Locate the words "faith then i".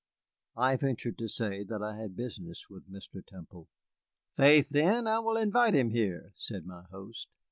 4.35-5.19